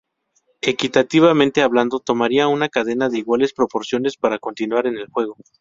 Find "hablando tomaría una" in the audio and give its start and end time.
1.61-2.69